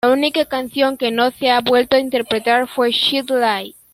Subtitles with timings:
[0.03, 3.75] La única canción que no se ha vuelto a interpretar fue "Shed Light".